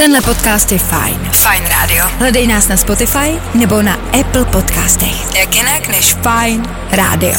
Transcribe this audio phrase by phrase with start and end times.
[0.00, 1.18] Tenhle podcast je fajn.
[1.32, 2.04] Fajn rádio.
[2.18, 5.36] Hledej nás na Spotify nebo na Apple podcastech.
[5.36, 6.62] Jak jinak než Fajn
[6.92, 7.34] rádio.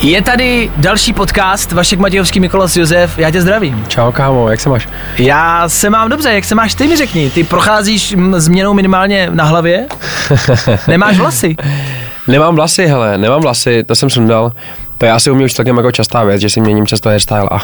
[0.00, 3.84] Je tady další podcast, Vašek Matějovský, Mikolas Josef, já tě zdravím.
[3.88, 4.88] Čau kámo, jak se máš?
[5.18, 9.28] Já se mám dobře, jak se máš ty mi řekni, ty procházíš mm, změnou minimálně
[9.30, 9.86] na hlavě,
[10.88, 11.56] nemáš vlasy.
[12.26, 14.52] Nemám vlasy, hele, nemám vlasy, to jsem sundal.
[14.98, 17.48] To je asi u mě už celkem jako častá věc, že si měním často hairstyle
[17.50, 17.60] a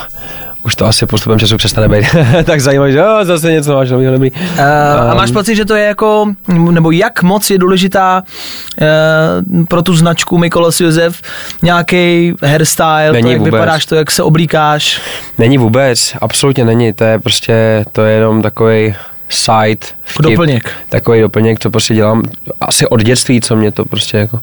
[0.63, 2.07] už to asi postupem času přestane být
[2.45, 4.31] tak zajímavé, že oh, zase něco máš nového dobrý.
[4.31, 4.61] Uh,
[5.11, 6.33] a máš pocit, že to je jako,
[6.71, 8.23] nebo jak moc je důležitá
[8.81, 11.23] uh, pro tu značku Mikolas Josef
[11.63, 13.55] nějaký hairstyle, Není to, jak vůbec.
[13.55, 15.01] vypadáš, to, jak se oblíkáš.
[15.39, 18.95] Není vůbec, absolutně není, to je prostě, to je jenom takový
[19.29, 20.73] side vtip, Doplněk.
[20.89, 22.23] Takový doplněk, co prostě dělám
[22.61, 24.41] asi od dětství, co mě to prostě jako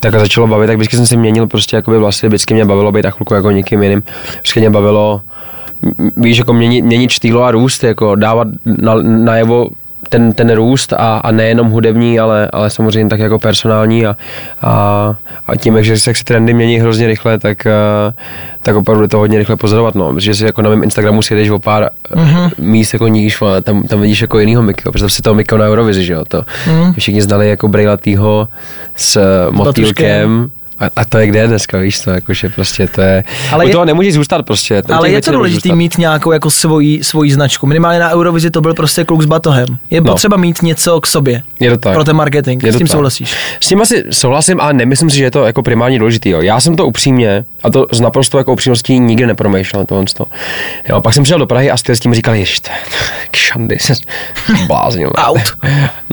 [0.00, 3.04] tak začalo bavit, tak vždycky jsem si měnil prostě jakoby vlasy, vždycky mě bavilo být
[3.04, 4.02] na chvilku jako nikým jiným,
[4.32, 5.22] vždycky mě bavilo
[6.16, 9.68] víš, jako měnit, měnit štýlo a růst, jako dávat na, najevo
[10.08, 14.16] ten, ten růst a, a nejenom hudební, ale, ale samozřejmě tak jako personální a,
[14.62, 15.14] a,
[15.46, 18.14] a tím, že se trendy mění hrozně rychle, tak, a,
[18.62, 21.34] tak opravdu je to hodně rychle pozorovat, no, protože si jako na mém Instagramu si
[21.34, 22.50] jdeš o pár mm-hmm.
[22.58, 25.66] míst jako níž, ale tam, tam vidíš jako jinýho Mikio, protože si toho Mikio na
[25.66, 26.92] Eurovizi, že jo, to mm.
[26.92, 28.48] všichni znali jako brejlatýho
[28.96, 33.64] s motýlkem, a, a to je kde dneska, víš to, jakože prostě to je, Ale
[33.64, 34.82] u je- toho nemůžeš zůstat prostě.
[34.88, 37.66] u Ale je to důležité mít nějakou jako svoji, svoji značku.
[37.66, 39.66] Minimálně na Eurovizi to byl prostě kluk s batohem.
[39.90, 40.12] Je No.
[40.12, 41.42] potřeba mít něco k sobě.
[41.60, 41.92] Je to tak.
[41.94, 42.64] Pro ten marketing.
[42.64, 42.92] Je S to tím tak.
[42.92, 43.34] souhlasíš.
[43.60, 46.30] S tím asi souhlasím, ale nemyslím si, že je to jako primárně důležitý.
[46.30, 46.40] Jo.
[46.40, 50.04] Já jsem to upřímně, a to z naprosto jako upřímností nikdy nepromýšlel tohle.
[50.16, 50.26] to.
[50.88, 52.78] Jo, pak jsem přijel do Prahy a s tím říkali, ježiš, to je
[53.30, 53.92] k šandy, se
[54.66, 55.10] bláznil.
[55.16, 55.40] ne?" Out.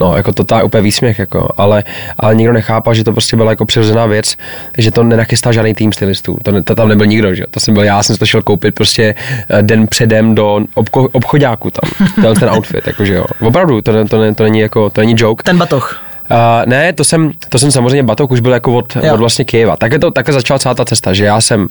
[0.01, 1.83] No, jako to je úplně výsměch, jako, ale,
[2.19, 4.35] ale nikdo nechápal, že to prostě byla jako přirozená věc,
[4.77, 6.37] že to nenachystal žádný tým stylistů.
[6.43, 7.43] To, to tam nebyl nikdo, že?
[7.51, 9.15] To jsem byl já, jsem to šel koupit prostě
[9.49, 12.07] eh, den předem do obko, obchodáku tam.
[12.15, 13.25] Tenhle ten outfit, jakože jo.
[13.41, 15.43] Opravdu, to, to, to, není jako, to není joke.
[15.43, 16.01] Ten batoh.
[16.31, 19.13] Uh, ne, to jsem, to jsem samozřejmě batok už byl jako od, Jo.
[19.13, 19.77] od vlastně Kyjeva.
[19.77, 21.67] Takhle, to, takhle začala celá ta cesta, že já jsem,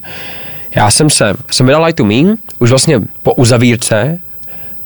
[0.75, 4.19] já jsem se, jsem vydal Light to Me, už vlastně po uzavírce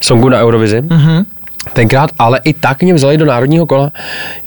[0.00, 0.80] songu na Eurovizi.
[0.80, 1.24] Mm-hmm.
[1.72, 3.92] Tenkrát, ale i tak mě vzali do národního kola.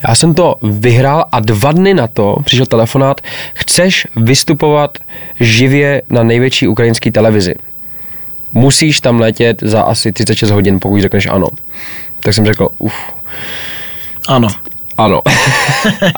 [0.07, 3.21] Já jsem to vyhrál a dva dny na to přišel telefonát,
[3.53, 4.97] chceš vystupovat
[5.39, 7.55] živě na největší ukrajinské televizi.
[8.53, 11.47] Musíš tam letět za asi 36 hodin, pokud řekneš ano.
[12.19, 12.93] Tak jsem řekl, uf,
[14.27, 14.47] Ano.
[15.05, 15.21] Ano.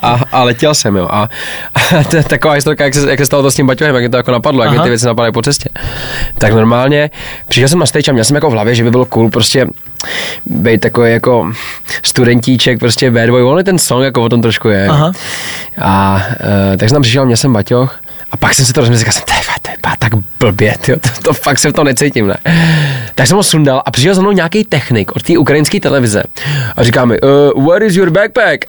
[0.02, 1.08] a, a letěl jsem, jo.
[1.10, 1.28] A,
[1.98, 4.02] a to je taková historka, jak se, jak se stalo to s tím baťohem, jak
[4.02, 4.84] mě to jako napadlo, jak mě Aha.
[4.84, 5.68] ty věci napadají po cestě.
[6.38, 7.10] Tak normálně
[7.48, 9.66] přišel jsem na stage a měl jsem jako v hlavě, že by bylo cool prostě
[10.46, 11.52] být takový jako
[12.02, 14.86] studentíček, prostě bad boy, on ten song jako o tom trošku je.
[14.88, 15.12] Aha.
[15.82, 16.22] A
[16.70, 18.00] uh, tak jsem tam přišel, měl jsem baťoh
[18.32, 20.92] a pak jsem se to rozmyslel, říkal jsem, "Ty vole, to vypadá tak blbě, to,
[21.22, 22.36] to, fakt se v tom necítím, ne.
[23.14, 26.22] Tak jsem ho sundal a přišel za mnou nějaký technik od té ukrajinské televize
[26.76, 28.64] a říká mi, uh, where is your backpack?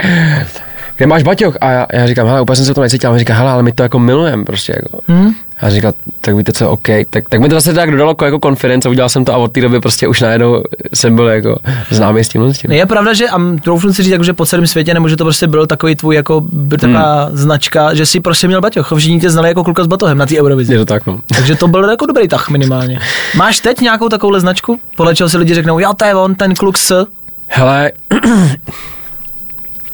[0.98, 1.58] Kde máš baťoch?
[1.62, 3.10] A já, já říkám, hele, úplně jsem se v tom necítil.
[3.10, 4.74] A on říká, hele, ale my to jako milujeme prostě.
[4.84, 5.00] Jako.
[5.08, 5.36] Hmm?
[5.62, 6.88] A já říkal, tak víte co, OK.
[7.10, 9.52] Tak, tak mi to zase tak dodalo jako, jako konference, udělal jsem to a od
[9.52, 12.54] té doby prostě už najednou jsem byl jako známý s tímhle.
[12.54, 12.72] s tím.
[12.72, 15.24] Je pravda, že a troufnu si říct, jako, že po celém světě, nebo že to
[15.24, 17.38] prostě byl takový tvůj jako taková Hmm.
[17.38, 18.92] značka, že si prostě měl baťoch.
[18.98, 20.74] Všichni tě znali jako kluka s batohem na té Eurovizi.
[20.74, 21.20] Je to tak, no.
[21.36, 23.00] Takže to byl jako dobrý tah minimálně.
[23.36, 24.80] Máš teď nějakou takovouhle značku?
[24.98, 27.06] Podle čeho si lidi řeknou, jo, to je on, ten kluk s...
[27.48, 27.92] Hele,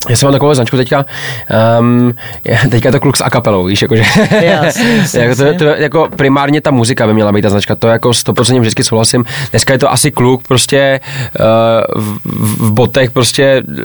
[0.09, 1.05] já jsem mám takovou značku teďka,
[1.79, 2.13] um,
[2.69, 4.03] teďka je to kluk s akapelou, víš, jakože,
[4.41, 8.09] Jasně, jako, to, to, jako primárně ta muzika by měla být ta značka, to jako
[8.09, 10.99] 100% vždycky souhlasím, dneska je to asi kluk prostě
[11.39, 13.75] uh, v, v botech prostě uh,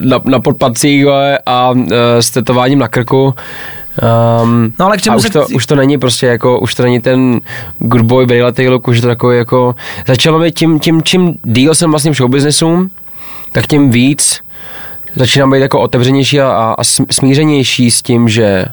[0.00, 1.86] na, na podpacích vole, a uh,
[2.20, 3.34] s tetováním na krku,
[4.42, 6.60] Um, No, ale k čemu a se už to, chci- už to není prostě jako,
[6.60, 7.40] už to není ten
[7.78, 9.74] good boy, brejlatý look, už je to takový jako,
[10.06, 12.88] začalo mi tím, tím, čím díl jsem vlastně v showbiznesu,
[13.52, 14.40] tak tím víc
[15.16, 18.64] začínám být jako otevřenější a, a, a sm- smířenější s tím, že,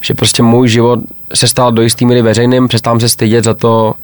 [0.00, 0.98] že prostě můj život
[1.34, 3.94] se stal do jistý míry veřejným, přestávám se stydět za to,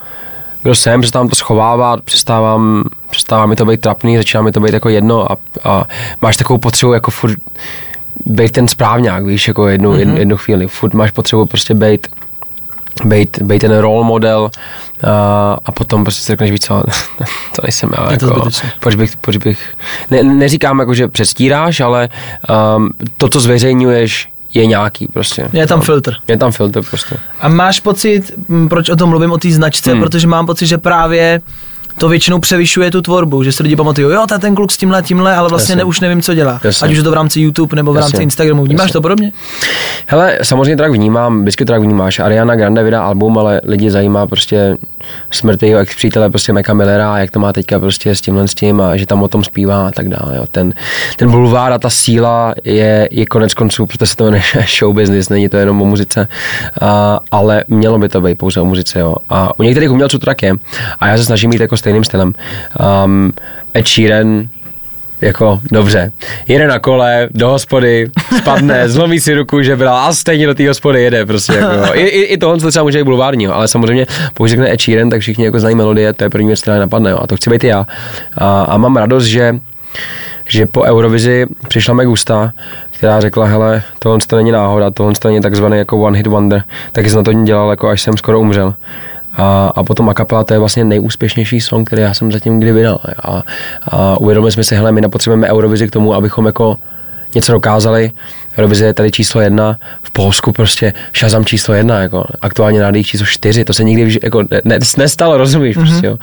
[0.62, 4.74] kdo jsem, přestávám to schovávat, přestávám, přestává mi to být trapný, začíná mi to být
[4.74, 5.84] jako jedno a, a
[6.22, 7.38] máš takovou potřebu jako furt
[8.26, 9.98] být ten správňák, víš, jako jednu, mm-hmm.
[9.98, 10.68] jednu, jednu chvíli.
[10.68, 12.06] Furt máš potřebu prostě být
[13.04, 14.50] být, být ten role model
[15.04, 16.82] a, a potom prostě si řekneš, víc co,
[17.56, 18.12] to nejsem já.
[18.12, 18.50] Jako,
[18.80, 19.74] proč bych, proč bych,
[20.10, 22.08] ne, neříkám jako, že předstíráš, ale
[22.76, 25.48] um, to, co zveřejňuješ, je nějaký prostě.
[25.52, 25.84] Je tam No.
[25.84, 26.14] filtr.
[26.28, 27.16] Je tam filtr prostě.
[27.40, 28.32] A máš pocit,
[28.68, 30.00] proč o tom mluvím, o té značce, hmm.
[30.00, 31.40] protože mám pocit, že právě
[31.98, 35.02] to většinou převyšuje tu tvorbu, že se lidi pamatují, jo, ten, ten kluk s tímhle,
[35.02, 36.60] tímhle, ale vlastně ne, už nevím, co dělá.
[36.64, 36.84] Jasně.
[36.84, 38.22] Ať už je to v rámci YouTube nebo v rámci Jasně.
[38.22, 38.64] Instagramu.
[38.64, 38.92] Vnímáš Jasně.
[38.92, 39.32] to podobně?
[40.06, 42.18] Hele, samozřejmě tak vnímám, vždycky tak vnímáš.
[42.18, 44.76] Ariana Grande vydá album, ale lidi zajímá prostě
[45.30, 48.80] smrt jejího ex-přítele, prostě Meka Millera, jak to má teďka prostě s tímhle s tím
[48.80, 50.36] a že tam o tom zpívá a tak dále.
[50.36, 50.44] Jo.
[50.50, 50.74] Ten,
[51.16, 54.42] ten bulvár a ta síla je, je konec konců, protože se to jmenuje
[54.78, 56.28] show business, není to jenom o muzice,
[56.80, 58.98] a, ale mělo by to být pouze o muzice.
[58.98, 59.16] Jo.
[59.28, 60.54] A u některých umělců to tak je.
[61.00, 62.32] A já se snažím jít jako stejným stylem.
[63.04, 63.32] Um,
[63.76, 64.48] Ed Sheeran,
[65.20, 66.12] jako dobře,
[66.48, 70.68] jede na kole do hospody, spadne, zlomí si ruku, že byla a stejně do té
[70.68, 71.52] hospody jede prostě.
[71.52, 71.94] Jako.
[71.94, 75.20] I, i, I tohle třeba může být bulvárního, ale samozřejmě pokud řekne Ed Sheeran, tak
[75.20, 77.10] všichni jako znají melodie, to je první věc, která napadne.
[77.10, 77.18] Jo.
[77.22, 77.86] A to chci být i já.
[78.36, 79.54] A, a mám radost, že
[80.48, 82.52] že po Eurovizi přišla Megusta,
[82.90, 86.62] která řekla, hele, tohle to není náhoda, tohle to není takzvaný jako one hit wonder,
[86.92, 88.74] taky jsem na to dělal, jako až jsem skoro umřel.
[89.38, 92.98] A, a potom Acapella, to je vlastně nejúspěšnější song, který já jsem zatím kdy vydal.
[93.22, 93.42] A,
[93.88, 96.76] a uvědomili jsme si, hele, my nepotřebujeme Eurovizi k tomu, abychom jako
[97.34, 98.10] něco dokázali.
[98.58, 103.26] Eurovize je tady číslo jedna, v Polsku prostě Shazam číslo jedna, jako aktuálně na číslo
[103.26, 105.88] čtyři, to se nikdy jako ne, nestalo, rozumíš, mm-hmm.
[105.88, 106.18] prostě, jo.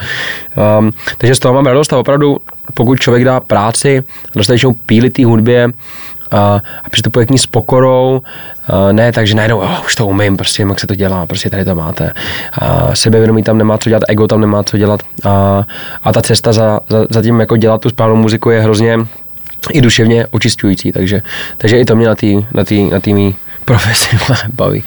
[0.80, 2.38] Um, takže z toho mám radost a opravdu,
[2.74, 4.04] pokud člověk dá práci,
[4.36, 5.70] dostatečnou píli té hudbě,
[6.32, 8.22] a, a přistupuje k ní s pokorou,
[8.68, 11.26] a ne tak, že najednou, oh, už to umím, prostě vím, jak se to dělá,
[11.26, 12.14] prostě tady to máte.
[12.54, 15.64] A sebevědomí tam nemá co dělat, ego tam nemá co dělat a,
[16.04, 18.98] a ta cesta za, za, za tím, jako dělat tu správnou muziku je hrozně
[19.72, 21.22] i duševně očistující, takže,
[21.58, 23.36] takže i to mě na té na na mý
[23.66, 24.18] profesi
[24.54, 24.84] baví.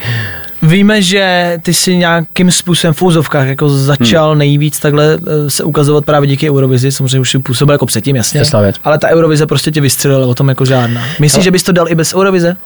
[0.63, 4.39] Víme, že ty si nějakým způsobem v úzovkách jako začal hmm.
[4.39, 8.41] nejvíc takhle eh, se ukazovat právě díky Eurovizi, samozřejmě už si působil jako předtím, jasně.
[8.85, 11.03] Ale ta Eurovize prostě tě vystřelila o tom jako žádná.
[11.21, 12.57] Myslíš, Ale- že bys to dal i bez Eurovize?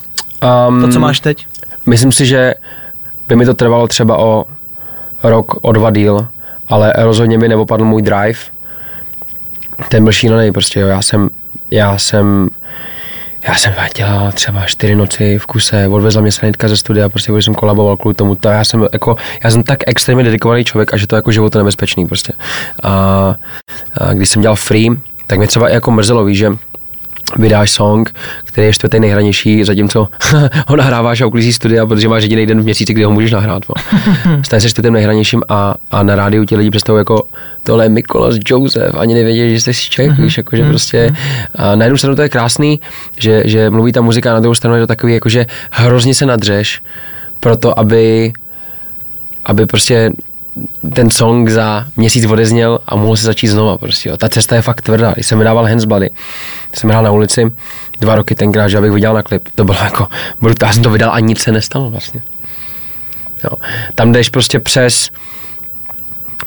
[0.68, 1.46] Um, To, co máš teď?
[1.86, 2.54] Myslím si, že
[3.28, 4.44] by mi to trvalo třeba o
[5.22, 6.26] rok, o dva díl,
[6.68, 8.38] ale rozhodně by neopadl můj drive.
[9.88, 10.86] Ten byl šílený prostě, jo.
[10.86, 11.28] Já jsem,
[11.70, 12.48] já jsem,
[13.42, 17.44] já jsem dělal třeba čtyři noci v kuse, odvezla mě sanitka ze studia, prostě když
[17.44, 20.96] jsem kolaboval kvůli tomu, to já jsem jako, já jsem tak extrémně dedikovaný člověk a
[20.96, 22.32] že to je jako život nebezpečný prostě.
[22.82, 22.92] A,
[23.94, 24.90] a když jsem dělal free,
[25.26, 26.50] tak mě třeba i jako mrzelo, víš, že
[27.36, 28.14] vydáš song,
[28.44, 30.08] který je čtvrtý nejhranější, zatímco
[30.68, 33.62] ho nahráváš a uklízíš studia, protože máš jediný den v měsíci, kdy ho můžeš nahrát.
[33.68, 33.74] No.
[34.44, 37.22] Stane se čtvrtým nejhranějším a, a na rádiu ti lidi představují jako
[37.62, 41.14] tohle je Mikolas Joseph, ani nevěděli, že jsi Čech, víš, jako, že prostě
[41.54, 42.80] a na jednu stranu to je krásný,
[43.18, 46.14] že, že mluví ta muzika, a na druhou stranu je to takový, jako, že hrozně
[46.14, 46.82] se nadřeš
[47.40, 48.32] proto, aby
[49.44, 50.12] aby prostě
[50.94, 53.78] ten song za měsíc odezněl a mohl se začít znova.
[53.78, 54.16] Prostě, jo.
[54.16, 55.12] Ta cesta je fakt tvrdá.
[55.12, 56.10] Když jsem mi dával Hands Bloody,
[56.74, 57.52] jsem hrál na ulici
[58.00, 59.48] dva roky tenkrát, že abych viděl na klip.
[59.54, 60.08] To bylo jako
[60.40, 60.68] brutál.
[60.68, 62.22] Já jsem to vydal a nic se nestalo vlastně.
[63.44, 63.50] Jo.
[63.94, 65.10] Tam jdeš prostě přes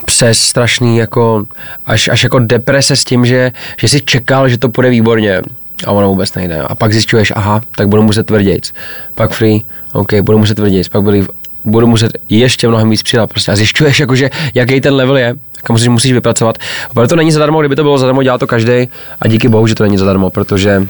[0.06, 1.46] přes strašný jako
[1.86, 5.42] až, až jako deprese s tím, že, že jsi čekal, že to půjde výborně
[5.86, 6.62] a ono vůbec nejde.
[6.62, 8.74] A pak zjišťuješ, aha, tak budu muset tvrdějc.
[9.16, 9.62] Pak free,
[9.94, 10.88] OK, budu muset tvrdějc.
[10.88, 11.28] Pak byli,
[11.65, 13.29] budu muset ještě mnohem víc přidat.
[13.29, 13.51] Prostě.
[13.51, 16.57] A zjišťuješ, jakože, jaký ten level je, jak musíš, musíš vypracovat.
[16.94, 18.88] Protože to není zadarmo, kdyby to bylo zadarmo, dělá to každý.
[19.21, 20.88] A díky bohu, že to není zadarmo, protože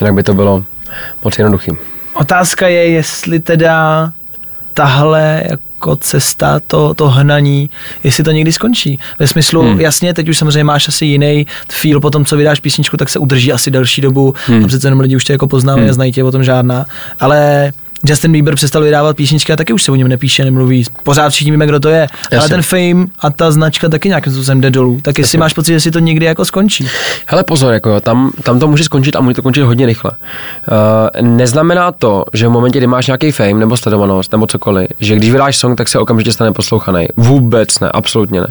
[0.00, 0.64] jinak by to bylo
[1.24, 1.72] moc jednoduchý.
[2.14, 4.12] Otázka je, jestli teda
[4.74, 7.70] tahle jako cesta, to, to hnaní,
[8.04, 8.98] jestli to někdy skončí.
[9.18, 9.80] Ve smyslu, hmm.
[9.80, 13.18] jasně, teď už samozřejmě máš asi jiný feel po tom, co vydáš písničku, tak se
[13.18, 14.64] udrží asi delší dobu hmm.
[14.64, 15.90] a přece jenom lidi už tě jako poznávají hmm.
[15.90, 16.86] a znají tě o tom žádná.
[17.20, 17.72] Ale
[18.04, 20.84] Justin Bieber přestal vydávat písničky a taky už se o něm nepíše, nemluví.
[21.02, 22.00] Pořád všichni víme, kdo to je.
[22.00, 22.48] Ale Jasně.
[22.48, 25.00] ten fame a ta značka taky nějakým způsobem jde dolů.
[25.02, 26.88] Tak jestli máš pocit, že si to někdy jako skončí.
[27.26, 30.10] Hele pozor, jako, jo, tam, tam to může skončit a může to končit hodně rychle.
[30.10, 35.16] Uh, neznamená to, že v momentě, kdy máš nějaký fame nebo sledovanost nebo cokoliv, že
[35.16, 37.06] když vydáš song, tak se okamžitě stane poslouchaný.
[37.16, 38.46] Vůbec ne, absolutně ne.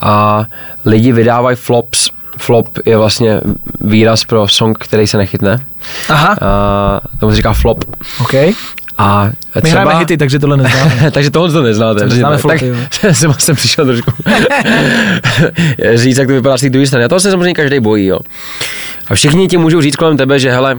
[0.00, 0.44] A
[0.84, 2.10] lidi vydávají flops.
[2.36, 3.40] Flop je vlastně
[3.80, 5.58] výraz pro song, který se nechytne.
[6.08, 7.84] Aha, Uh, tomu se říká flop.
[8.20, 8.34] OK.
[8.98, 9.24] A
[9.54, 9.80] My třeba...
[9.80, 11.10] hrajeme hity, takže tohle neznáme.
[11.10, 12.06] takže tohle to neznáte.
[12.06, 12.40] Neznáme tak.
[12.40, 12.76] flopy, jo.
[13.00, 14.12] tak jsem, jsem přišel trošku
[15.94, 17.04] říct, jak to vypadá z té druhé strany.
[17.04, 18.06] A to se samozřejmě každý bojí.
[18.06, 18.18] Jo.
[19.08, 20.78] A všichni ti můžou říct kolem tebe, že hele,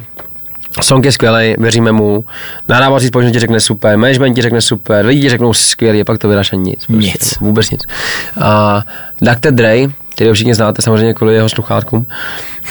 [0.81, 2.25] song je skvělý, věříme mu,
[2.67, 6.17] nahrávací společnost ti řekne super, management ti řekne super, lidi ti řeknou skvělý, a pak
[6.17, 6.85] to vydáš ani nic.
[6.85, 7.37] Prostě, Nic.
[7.39, 7.81] Vůbec nic.
[8.41, 8.83] A
[9.21, 9.51] Dr.
[9.51, 9.77] Dre,
[10.15, 12.05] který všichni znáte samozřejmě kvůli jeho sluchátkům,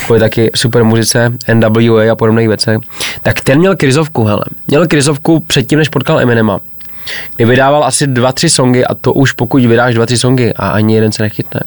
[0.05, 2.79] kvůli taky super muzice, NWA a podobných věcech,
[3.23, 4.45] tak ten měl krizovku, hele.
[4.67, 6.61] Měl krizovku předtím, než potkal Eminema.
[7.37, 10.69] Kdy vydával asi dva, tři songy a to už pokud vydáš dva, tři songy a
[10.69, 11.61] ani jeden se nechytne,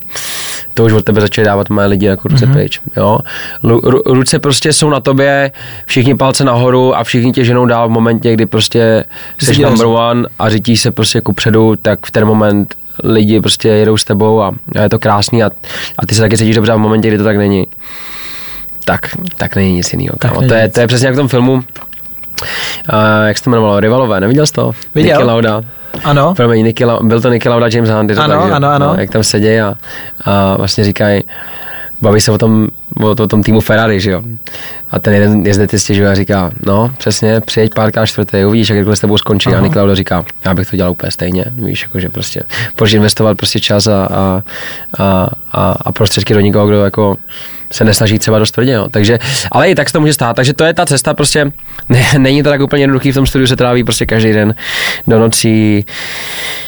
[0.73, 2.53] to už od tebe začali dávat moje lidi jako ruce mm-hmm.
[2.53, 2.81] pryč.
[2.97, 3.19] Jo?
[3.63, 5.51] Lu- ru- ruce prostě jsou na tobě,
[5.85, 9.05] všichni palce nahoru a všichni tě ženou dál v momentě, kdy prostě
[9.41, 13.67] jsi number one a řítí se prostě ku předu, tak v ten moment lidi prostě
[13.67, 15.49] jedou s tebou a, a je to krásný a,
[15.97, 17.67] a ty se taky cítíš dobře a v momentě, kdy to tak není,
[18.85, 20.15] tak, tak není nic jiného.
[20.47, 21.63] To je, to je přesně jak v tom filmu,
[22.41, 24.71] uh, jak se to jmenovalo, Rivalové, neviděl jsi to?
[24.95, 25.11] Viděl.
[25.17, 25.61] Nicky Lauda.
[26.03, 28.53] Ano, Promiň, Nicky, Lau- byl to Nicky Lauda, James Hunt, je to Ano, tak, že?
[28.53, 28.87] ano, ano.
[28.87, 29.75] No, jak tam sedějí a,
[30.25, 31.23] a vlastně říkají,
[32.01, 32.67] baví se o tom,
[33.01, 34.21] o, o tom týmu Ferrari, že jo.
[34.91, 38.77] A ten jeden jezdec si stěžuje a říká, no přesně, přijeď párkrát čtvrtý, uvidíš, jak
[38.79, 39.49] rychle s tebou skončí.
[39.49, 39.57] Aha.
[39.57, 42.41] A Nicky Lauda říká, já bych to dělal úplně stejně, víš, jakože prostě,
[42.75, 44.41] proč investovat prostě čas a, a,
[44.99, 47.17] a, a, a prostředky do někoho, kdo jako
[47.71, 48.89] se nesnaží třeba dost tvrdě, no.
[48.89, 49.19] Takže,
[49.51, 51.51] ale i tak se to může stát, takže to je ta cesta prostě,
[51.89, 54.55] ne, není to tak úplně jednoduchý, v tom studiu se tráví prostě každý den
[55.07, 55.85] do nocí,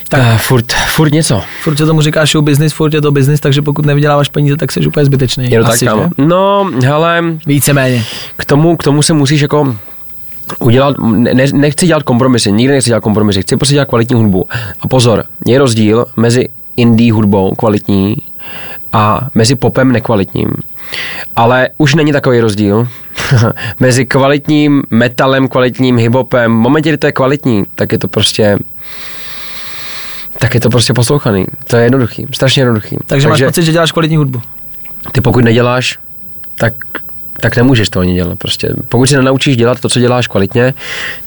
[0.09, 1.41] tak uh, furt, furt něco.
[1.61, 4.71] furt se tomu říká show business, furt je to business, takže pokud nevyděláváš peníze, tak
[4.71, 5.51] jsi úplně zbytečný.
[5.51, 6.09] Je to Asi, tak, kámo.
[6.17, 8.03] No, hele, Víceméně.
[8.37, 9.75] k tomu, k tomu se musíš jako
[10.59, 14.47] udělat, ne, nechci dělat kompromisy, nikdy nechci dělat kompromisy, chci prostě dělat kvalitní hudbu.
[14.81, 18.15] A pozor, je rozdíl mezi indie hudbou kvalitní
[18.93, 20.53] a mezi popem nekvalitním.
[21.35, 22.87] Ale už není takový rozdíl
[23.79, 26.51] mezi kvalitním metalem, kvalitním hiphopem.
[26.51, 28.57] V momentě, kdy to je kvalitní, tak je to prostě
[30.39, 31.45] tak je to prostě poslouchaný.
[31.67, 32.97] To je jednoduchý, strašně jednoduchý.
[33.05, 34.41] Takže, máš pocit, že děláš kvalitní hudbu.
[35.11, 35.99] ty pokud neděláš,
[36.55, 36.73] tak,
[37.33, 38.39] tak nemůžeš to ani dělat.
[38.39, 38.73] Prostě.
[38.89, 40.73] Pokud si nenaučíš dělat to, co děláš kvalitně,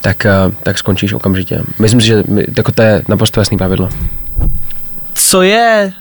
[0.01, 0.31] tak, eh,
[0.63, 1.61] tak skončíš okamžitě.
[1.79, 2.23] Myslím si, že
[2.57, 3.89] jako to je naprosto jasný pravidlo.
[5.13, 5.93] Co je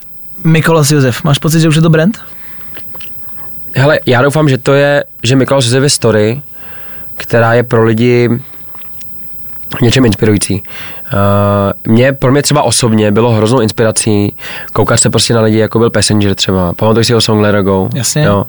[0.45, 1.25] Mikolas Josef?
[1.25, 2.19] Máš pocit, že už je to brand?
[3.77, 6.43] Hele, já doufám, že to je, že Josef je story,
[7.17, 8.29] která je pro lidi
[9.83, 10.63] něčem inspirující.
[11.13, 14.37] Uh, mě, pro mě třeba osobně bylo hroznou inspirací
[14.73, 16.73] koukat se prostě na lidi, jako byl Passenger třeba.
[16.73, 17.89] Pamatuješ si jeho song Let Her Go?
[17.95, 18.23] Jasně.
[18.23, 18.45] Jo.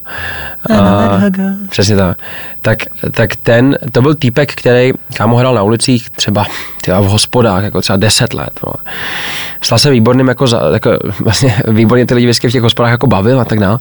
[1.30, 1.44] Go.
[1.70, 2.18] Přesně tak.
[2.62, 2.78] tak.
[3.12, 6.46] Tak ten, to byl týpek, který kámo hrál na ulicích třeba
[6.82, 8.60] tyjo, v hospodách, jako třeba 10 let.
[8.66, 8.76] Vole.
[9.62, 13.08] Stal se výborným, jako, za, jako vlastně výborně ty lidi vždycky v těch hospodách jako
[13.08, 13.80] bavil a tak dále.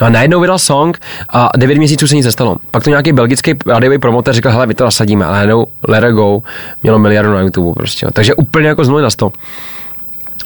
[0.00, 2.56] No a najednou vydal song a 9 měsíců se nic nestalo.
[2.70, 6.12] Pak to nějaký belgický rádiový promotor říkal, hele, my to nasadíme, ale najednou Let Her
[6.12, 6.42] Go
[6.82, 8.03] mělo miliardu na YouTube prostě.
[8.04, 8.10] Jo.
[8.10, 9.32] Takže úplně jako z na 100.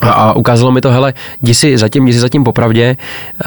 [0.02, 2.96] A, a ukázalo mi to, hele, jdi si zatím, jdi si zatím popravdě,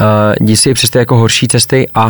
[0.00, 0.06] uh,
[0.40, 2.06] jdi si přes ty jako horší cesty a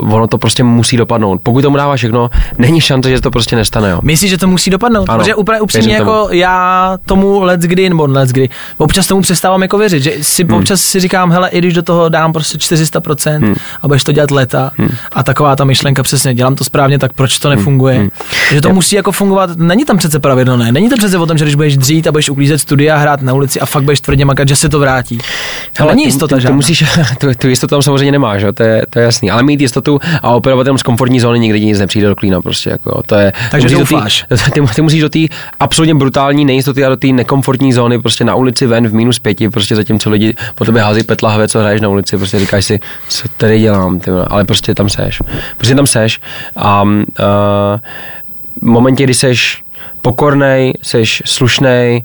[0.00, 1.40] uh, ono to prostě musí dopadnout.
[1.42, 3.90] Pokud tomu dáváš všechno, není šance, že to prostě nestane.
[3.90, 4.00] Jo.
[4.02, 5.08] Myslíš, že to musí dopadnout?
[5.08, 6.10] Ano, Protože úplně upřímně věřím tomu.
[6.10, 10.44] jako já tomu let's kdy, nebo let's kdy, občas tomu přestávám jako věřit, že si
[10.44, 10.54] hmm.
[10.54, 13.54] občas si říkám, hele, i když do toho dám prostě 400% hmm.
[13.82, 14.90] a budeš to dělat leta hmm.
[15.12, 17.98] a taková ta myšlenka přesně, dělám to správně, tak proč to nefunguje?
[17.98, 18.08] Hmm.
[18.52, 20.72] Že to musí jako fungovat, není tam přece pravidlo, ne?
[20.72, 23.32] Není to přece o tom, že když budeš dřít a budeš uklízet studia, hrát na
[23.32, 25.18] ulici a fakt budeš tvrdě makat, že se to vrátí.
[25.78, 26.56] Hele, není jistota ty, žádná.
[26.56, 26.84] musíš,
[27.18, 29.30] tu, tu jistotu tam samozřejmě nemáš, jo, to, je, to je jasný.
[29.30, 32.70] Ale mít jistotu a operovat jenom z komfortní zóny nikdy nic nepřijde do klína prostě.
[32.70, 34.24] Jako, to je, Takže ty musíš do doufáš.
[34.30, 35.18] tý- ty, ty, musíš do té
[35.60, 39.50] absolutně brutální nejistoty a do té nekomfortní zóny prostě na ulici ven v minus pěti,
[39.50, 42.80] prostě zatímco lidi po tebe hází pet lahve, co hraješ na ulici, prostě říkáš si,
[43.08, 45.22] co tady dělám, ty, ale prostě tam seš.
[45.56, 46.20] Prostě tam seš
[46.56, 46.90] a uh,
[48.62, 49.62] v momentě, kdy seš
[50.02, 52.02] pokornej, seš slušnej,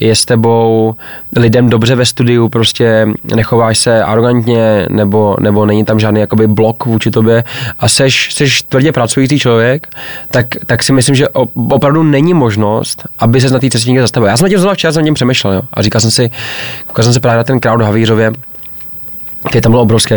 [0.00, 0.94] je s tebou
[1.36, 6.86] lidem dobře ve studiu, prostě nechováš se arrogantně, nebo, nebo není tam žádný jakoby blok
[6.86, 7.44] vůči tobě
[7.78, 9.88] a seš, seš tvrdě pracující člověk,
[10.30, 11.28] tak, tak si myslím, že
[11.68, 14.28] opravdu není možnost, aby se na té cestě někde zastavil.
[14.28, 16.30] Já jsem na tím zrovna včera jsem na tím přemýšlel, jo, a říkal jsem si,
[16.86, 18.32] koukal jsem se právě na ten crowd Havířově,
[19.48, 20.14] který tam byl obrovský.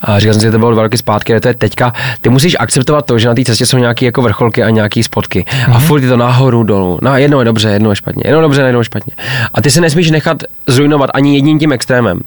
[0.00, 1.92] A říkal jsem si, že to bylo dva roky zpátky, ale to je teďka.
[2.20, 5.44] Ty musíš akceptovat to, že na té cestě jsou nějaké jako vrcholky a nějaké spotky.
[5.48, 5.76] Mm-hmm.
[5.76, 6.98] A furt je to nahoru, dolů.
[7.02, 8.22] No, jednou je dobře, jednou je špatně.
[8.26, 9.12] Jednou dobře, jednou je špatně.
[9.54, 12.20] A ty se nesmíš nechat zrujnovat ani jedním tím extrémem.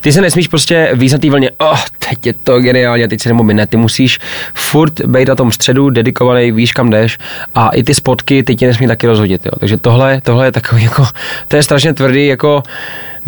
[0.00, 3.28] Ty se nesmíš prostě víc na té vlně, oh, teď je to geniálně, teď se
[3.28, 3.66] nemůžu ne.
[3.66, 4.18] Ty musíš
[4.54, 7.18] furt být na tom středu, dedikovaný, víš kam jdeš
[7.54, 9.46] a i ty spotky ty tě nesmí taky rozhodit.
[9.46, 9.52] Jo.
[9.60, 11.06] Takže tohle, tohle je takový jako,
[11.48, 12.62] to je strašně tvrdý jako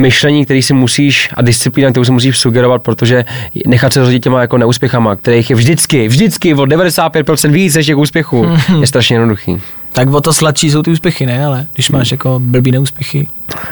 [0.01, 3.25] myšlení, který si musíš a disciplína, kterou si musíš sugerovat, protože
[3.67, 7.97] nechat se rozhodit těma jako neúspěchama, kterých je vždycky, vždycky o 95% víc než těch
[7.97, 8.47] úspěchů,
[8.81, 9.61] je strašně jednoduchý.
[9.93, 11.47] Tak o to sladší jsou ty úspěchy, ne?
[11.47, 13.27] Ale když máš jako blbý neúspěchy.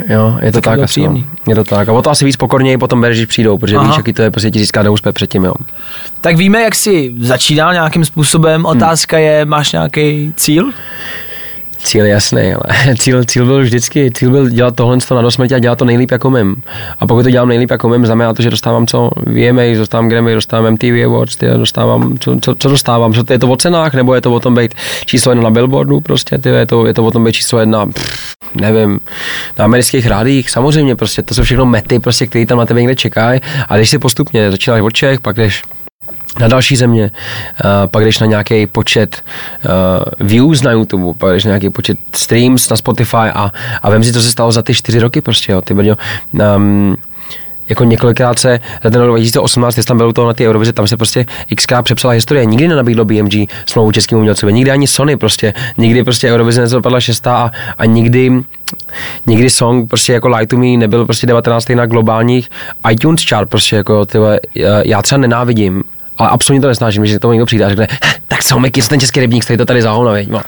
[0.08, 1.24] Jo, je to Tak asi, no.
[1.48, 1.88] Je to tak.
[1.88, 3.86] A o to asi víc pokorněji potom bereš, když přijdou, protože Aha.
[3.86, 5.54] víš, jaký to je prostě ti získat neúspěch předtím, jo.
[6.20, 8.66] Tak víme, jak jsi začínal nějakým způsobem.
[8.66, 10.70] Otázka je, máš nějaký cíl?
[11.82, 15.78] Cíl jasný, ale cíl, cíl byl vždycky, cíl byl dělat tohle na dosmrti a dělat
[15.78, 16.62] to nejlíp jako mým.
[17.00, 20.34] A pokud to dělám nejlíp jako mým, znamená to, že dostávám co VMA, dostávám Grammy,
[20.34, 24.14] dostávám MTV Awards, tyjo, dostávám, co, co, co, dostávám, co je to o cenách, nebo
[24.14, 24.74] je to o tom být
[25.06, 27.86] číslo jedna na billboardu, prostě, tyjo, je, to, je to o tom být číslo jedna,
[27.86, 29.00] pff, nevím,
[29.58, 32.94] na amerických rádích, samozřejmě, prostě, to jsou všechno mety, prostě, které tam na tebe někde
[32.94, 35.62] čekají, a když si postupně začínáš od Čech, pak jdeš
[36.40, 37.10] na další země,
[37.64, 39.22] uh, pak jdeš na nějaký počet
[39.64, 44.04] uh, views na YouTube, pak jdeš na nějaký počet streams na Spotify a, a vím
[44.04, 45.96] si, co se stalo za ty čtyři roky prostě, jo, ty brďo,
[46.56, 46.96] um,
[47.68, 50.86] jako několikrát se za ten rok 2018, když tam byl to na ty Eurovize, tam
[50.86, 52.44] se prostě XK přepsala historie.
[52.44, 53.34] Nikdy nenabídlo BMG
[53.66, 58.32] smlouvu českým umělcům, nikdy ani Sony prostě, nikdy prostě Eurovize nezapadla šestá a, a nikdy
[59.26, 61.68] nikdy song prostě jako Light to Me nebyl prostě 19.
[61.68, 62.50] na globálních
[62.90, 64.40] iTunes chart prostě jako tyhle,
[64.84, 65.84] já třeba nenávidím
[66.18, 67.88] ale absolutně to nesnáším, že to někdo přijde a řekne,
[68.28, 70.40] tak co, Miky, ten český rybník, stojí to tady za hovno, no.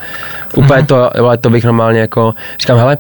[0.57, 1.11] Úplně to,
[1.41, 2.99] to bych normálně jako, říkám, hele,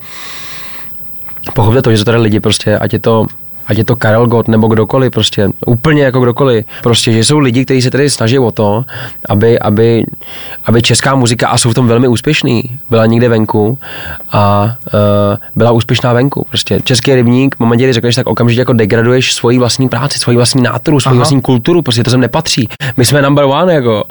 [1.54, 3.26] pochopte to, že to tady lidi prostě, ať je to
[3.70, 6.64] ať je to Karel Gott nebo kdokoliv, prostě úplně jako kdokoliv.
[6.82, 8.84] Prostě, že jsou lidi, kteří se tady snaží o to,
[9.28, 10.04] aby, aby,
[10.64, 13.78] aby česká muzika, a jsou v tom velmi úspěšný, byla někde venku
[14.32, 15.00] a uh,
[15.56, 16.46] byla úspěšná venku.
[16.48, 20.36] Prostě český rybník, v momentě, kdy řekneš, tak okamžitě jako degraduješ svoji vlastní práci, svoji
[20.36, 21.18] vlastní náturu, svoji Aha.
[21.18, 22.68] vlastní kulturu, prostě to sem nepatří.
[22.96, 24.04] My jsme number one, jako.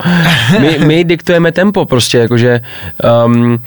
[0.60, 2.62] My, my diktujeme tempo, prostě, jakože
[3.26, 3.60] um,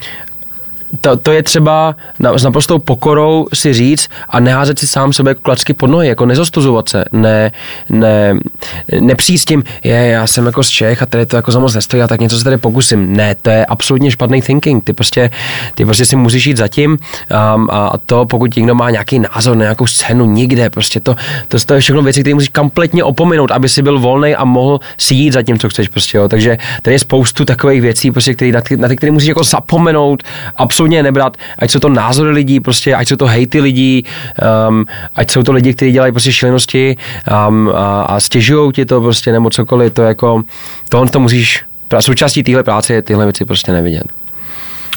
[1.01, 5.35] to, to je třeba na, s naprostou pokorou si říct a neházet si sám sebe
[5.35, 7.53] klacky pod nohy, jako nezostuzovat se, ne,
[7.91, 8.35] ne,
[9.01, 11.75] nepřijít s tím, je, já jsem jako z Čech a tady to jako za moc
[11.75, 13.17] nestojí a tak něco se tady pokusím.
[13.17, 14.85] Ne, to je absolutně špatný thinking.
[14.85, 15.31] Ty prostě,
[15.75, 19.63] ty prostě si musíš jít zatím um, a to, pokud někdo má nějaký názor na
[19.63, 21.17] nějakou scénu nikde, prostě to,
[21.49, 24.81] to, to je všechno věci, které musíš kompletně opomenout, aby si byl volný a mohl
[24.99, 25.89] si jít za tím, co chceš.
[25.89, 26.29] Prostě, jo.
[26.29, 29.45] Takže tady je spoustu takových věcí, prostě, který, na, ty, na ty, které musíš jako
[29.45, 30.23] zapomenout,
[30.57, 34.05] absolutně absolutně nebrat, ať jsou to názory lidí, prostě, ať jsou to hejty lidí,
[34.69, 36.97] um, ať jsou to lidi, kteří dělají prostě šílenosti
[37.49, 40.43] um, a, a stěžují ti to prostě nebo cokoliv, to jako,
[40.89, 41.65] tohle to musíš,
[42.01, 44.05] součástí téhle práce je tyhle věci prostě nevidět.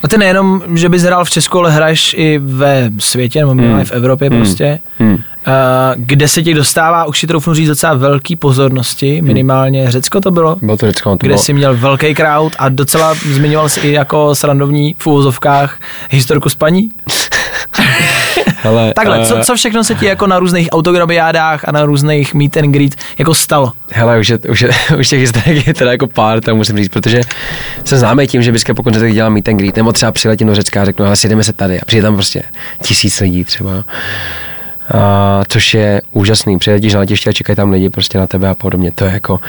[0.04, 3.84] A ty nejenom, že bys hrál v Česku, ale hraješ i ve světě, nebo minimálně
[3.84, 3.89] hmm.
[3.89, 4.39] v Evropě hmm.
[4.39, 5.18] prostě, hmm.
[5.48, 5.54] Uh,
[5.96, 9.28] kde se ti dostává, už si troufnu říct, docela velký pozornosti, hmm.
[9.28, 10.58] minimálně Řecko to bylo?
[10.62, 11.10] Bylo to Řecko.
[11.10, 11.40] To kde bylo...
[11.40, 16.92] jsi měl velký crowd a docela zmiňoval jsi i jako srandovní v úvozovkách historku spaní?
[18.66, 22.34] Hele, Takhle, uh, co, co všechno se ti jako na různých autograbiádách a na různých
[22.34, 23.72] meet and greet jako stalo?
[23.92, 26.90] Hele, už, je, už, je, už těch historiek je teda jako pár, tam musím říct,
[26.90, 27.22] protože
[27.84, 30.56] jsem známý tím, že vždycky po koncertech dělám meet and greet, nebo třeba přiletím do
[30.56, 32.44] Řecka a řeknu, ale sjedeme se tady a přijde tam prostě
[32.82, 33.84] tisíc lidí třeba.
[34.94, 36.60] A, což je úžasný.
[36.60, 38.92] Přijedeš na letiště a čekají tam lidi prostě na tebe a podobně.
[38.92, 39.39] To je jako,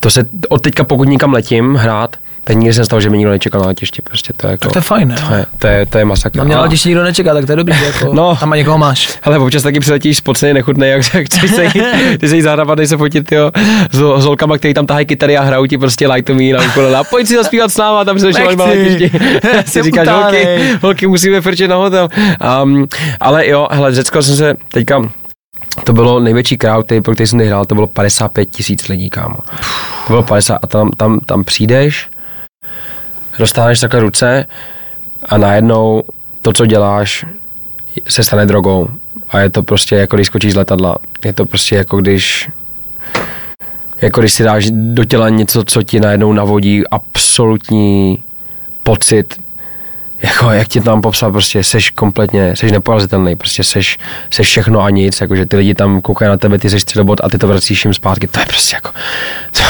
[0.00, 2.16] to se od teďka, pokud nikam letím hrát,
[2.52, 4.02] nikdy jsem stalo, že mi nikdo nečekal na letišti.
[4.02, 5.16] Prostě to je jako, tak to je fajn, ne?
[5.28, 6.38] To je, to je, to je masakr.
[6.38, 8.78] Na mě na letišti nikdo nečeká, tak to je dobrý, jako no, tam a někoho
[8.78, 9.18] máš.
[9.22, 11.84] Ale občas taky přiletíš spocený, nechutný, jak chceš se jít,
[12.18, 13.50] ty se jí zahrabat, se fotit jo,
[13.92, 16.64] s, s holkama, který tam tahají kytary a hrajou ti prostě light to me na
[16.64, 16.96] ukulele.
[16.96, 19.10] A pojď si zaspívat s náma, tam se na letišti.
[19.66, 20.46] si říkáš, holky,
[20.82, 22.08] holky, musíme frčet na hotel.
[22.62, 22.86] Um,
[23.20, 25.02] ale jo, hele, Řecko jsem se teďka
[25.84, 29.36] to bylo největší crowd, který, pro který jsem hrál, to bylo 55 tisíc lidí, kámo.
[30.06, 32.08] To bylo 50 a tam, tam, tam přijdeš,
[33.40, 34.46] dostáváš takhle ruce
[35.28, 36.02] a najednou
[36.42, 37.24] to, co děláš,
[38.08, 38.88] se stane drogou.
[39.30, 40.96] A je to prostě jako když skočíš z letadla.
[41.24, 42.50] Je to prostě jako když
[44.02, 48.22] jako když si dáš do těla něco, co ti najednou navodí absolutní
[48.82, 49.40] pocit
[50.22, 53.98] jako, jak ti tam popsal, prostě seš kompletně, seš neporazitelný, prostě seš,
[54.30, 57.28] seš všechno a nic, jakože ty lidi tam koukají na tebe, ty seš středobod a
[57.28, 58.90] ty to vracíš jim zpátky, to je prostě jako,
[59.52, 59.62] to,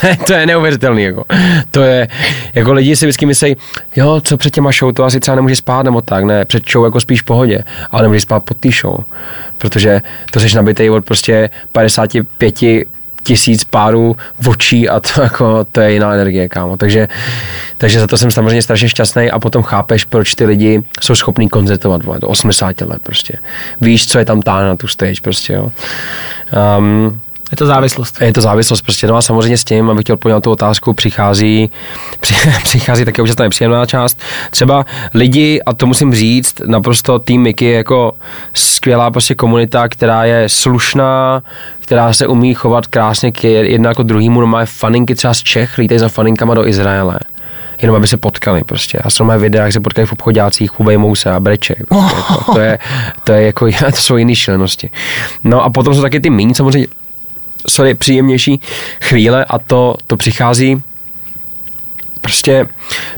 [0.00, 1.24] to, je, to je neuvěřitelný, jako,
[1.70, 2.08] to je,
[2.54, 3.56] jako lidi si vždycky myslí,
[3.96, 6.84] jo, co před těma show, to asi třeba nemůže spát nebo tak, ne, před show
[6.84, 8.98] jako spíš v pohodě, ale nemůžeš spát pod tý show,
[9.58, 12.54] protože to seš nabitej od prostě 55
[13.22, 16.76] tisíc párů očí a to, jako, to je jiná energie, kámo.
[16.76, 17.08] Takže,
[17.78, 21.48] takže za to jsem samozřejmě strašně šťastný a potom chápeš, proč ty lidi jsou schopní
[21.48, 23.38] koncertovat do 80 let prostě.
[23.80, 25.72] Víš, co je tam táhne na tu stage prostě, jo.
[26.78, 28.20] Um, je to závislost.
[28.20, 29.06] Je to závislost prostě.
[29.06, 31.70] No a samozřejmě s tím, abych chtěl odpovědět na tu otázku, přichází,
[32.20, 34.18] při, přichází také občas nepříjemná část.
[34.50, 34.84] Třeba
[35.14, 38.12] lidi, a to musím říct, naprosto tým Miky je jako
[38.54, 41.42] skvělá prostě komunita, která je slušná,
[41.80, 44.40] která se umí chovat krásně k jedna jako druhýmu.
[44.40, 47.18] No má faninky třeba z Čech, lítají za faninkama do Izraele
[47.82, 48.98] jenom aby se potkali prostě.
[48.98, 51.74] A jsou mé videa, jak se potkají v obchodácích, ubejmou se a breče.
[51.88, 52.78] Prostě, jako, to, je,
[53.24, 54.90] to, je jako, to jsou jiné šílenosti.
[55.44, 56.88] No a potom jsou taky ty méně samozřejmě
[57.68, 58.60] sorry, příjemnější
[59.00, 60.82] chvíle a to, to přichází
[62.20, 62.66] prostě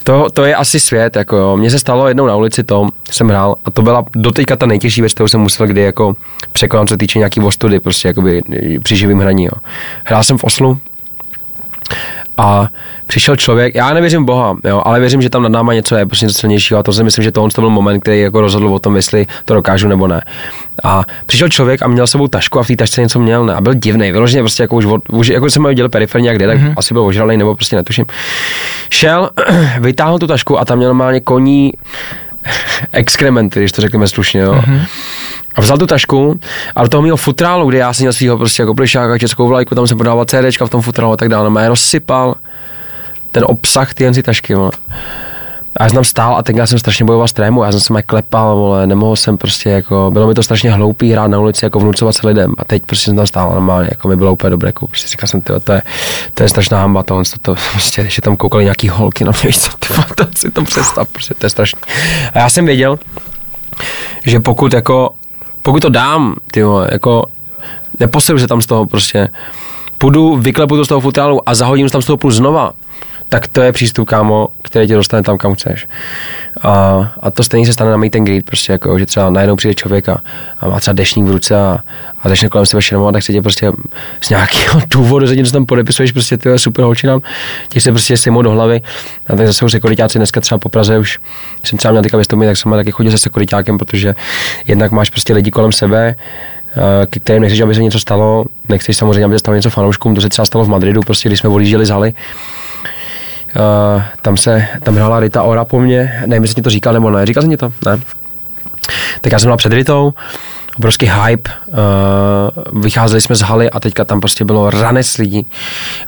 [0.04, 1.56] to, to je asi svět, jako jo.
[1.56, 5.00] Mně se stalo jednou na ulici to, jsem hrál a to byla doteďka ta nejtěžší
[5.00, 6.16] věc, kterou jsem musel kdy jako
[6.52, 8.42] překonat, co týče nějaký ostudy, prostě jakoby
[8.82, 9.60] při živým hraní, jo.
[10.04, 10.78] Hrál jsem v Oslu
[12.36, 12.68] A
[13.06, 16.26] přišel člověk, já nevěřím Boha, jo, ale věřím, že tam nad náma něco je, prostě
[16.26, 18.78] něco silnějšího a to si myslím, že tohle to byl moment, který jako rozhodl o
[18.78, 20.22] tom, jestli to dokážu nebo ne.
[20.84, 23.60] A přišel člověk a měl sebou tašku a v té tašce něco měl ne, a
[23.60, 26.58] byl divný, vyloženě prostě jako už, od, už jako jsem měl periferně jak kde, tak
[26.58, 26.74] mm-hmm.
[26.76, 28.04] asi byl ožralý nebo prostě netuším.
[28.90, 29.30] Šel,
[29.80, 31.72] vytáhl tu tašku a tam měl normálně koní
[32.92, 34.52] exkrementy, když to řekneme slušně, jo.
[34.52, 34.80] Mm-hmm.
[35.54, 36.40] A vzal tu tašku
[36.76, 39.74] a do toho mého futrálu, kde já jsem měl svého prostě jako plišáka, českou vlajku,
[39.74, 41.50] tam jsem prodával CDčka v tom futrálu a tak dále.
[41.50, 42.34] No, a rozsypal
[43.32, 44.70] ten obsah ty jen tašky, vole.
[45.76, 47.92] A já jsem tam stál a já jsem strašně bojoval s trému, já jsem se
[47.92, 51.64] mě klepal, vole, nemohl jsem prostě jako, bylo mi to strašně hloupý hrát na ulici,
[51.64, 54.50] jako vnucovat se lidem a teď prostě jsem tam stál normálně, jako mi bylo úplně
[54.50, 55.82] dobré, jako, prostě říkal jsem, tyjo, to je,
[56.34, 59.40] to je strašná hamba, to, to, to prostě, když tam koukali nějaký holky na mě,
[59.46, 61.80] víš co, ty, to si to představ, prostě, to je strašný.
[62.34, 62.98] A já jsem věděl,
[64.24, 65.14] že pokud jako
[65.62, 66.60] pokud to dám, ty
[66.92, 67.24] jako
[68.00, 69.28] neposilu se tam z toho prostě,
[69.98, 72.72] půjdu, vyklepu to z toho futrálu a za hodinu tam z toho půjdu znova,
[73.32, 75.86] tak to je přístup, kámo, který tě dostane tam, kam chceš.
[76.62, 76.72] A,
[77.20, 79.74] a to stejně se stane na meet and greet, prostě jako, že třeba najednou přijde
[79.74, 80.20] člověk a,
[80.60, 81.78] a má třeba dešník v ruce a,
[82.22, 83.72] a začne kolem sebe šermovat, tak se tě prostě
[84.20, 87.20] z nějakého důvodu se něco tam podepisuješ, prostě ty super holčinám,
[87.68, 88.82] ti se prostě sejmou do hlavy.
[89.26, 91.18] A tak zase už sekuritáci dneska třeba po Praze už
[91.64, 94.14] jsem třeba měl teďka vystoupit, tak jsem taky chodil se sekuritákem, protože
[94.66, 96.14] jednak máš prostě lidi kolem sebe,
[97.06, 100.20] ke kterým nechceš, aby se něco stalo, nechceš samozřejmě, aby se stalo něco fanouškům, to
[100.20, 102.14] se třeba stalo v Madridu, prostě když jsme odjížděli z haly,
[103.56, 107.10] Uh, tam se, tam hrála Rita Ora po mně, nevím, jestli ti to říkal nebo
[107.10, 107.72] ne, říkal jsi mi to?
[107.84, 108.00] Ne.
[109.20, 110.12] Tak já jsem byl před Ritou,
[110.76, 115.46] obrovský hype, uh, vycházeli jsme z haly a teďka tam prostě bylo ranec lidí.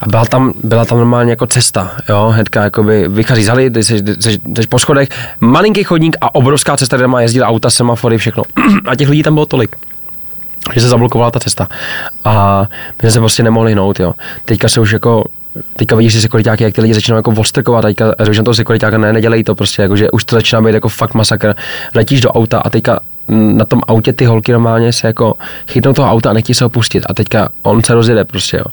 [0.01, 3.99] A byla tam, byla tam normálně jako cesta, jo, hnedka jakoby vychází z haly, jsi,
[4.21, 5.09] jsi, jsi po schodech,
[5.41, 8.43] malinký chodník a obrovská cesta, kde má jezdit auta, semafory, všechno.
[8.87, 9.77] A těch lidí tam bylo tolik
[10.73, 11.69] že se zablokovala ta cesta.
[12.25, 14.15] A my jsme se prostě nemohli hnout, jo.
[14.45, 15.25] Teďka se už jako
[15.77, 19.13] teďka vidíš ty sekuritáky, jak ty lidi začínají jako vostrkovat, teďka že toho sekuritáka ne,
[19.13, 21.55] nedělej to prostě, jako, že už to začíná být jako fakt masakr.
[21.95, 25.35] Letíš do auta a teďka na tom autě ty holky normálně se jako
[25.69, 28.65] chytnou toho auta a nechtějí se ho pustit a teďka on se rozjede prostě, jo.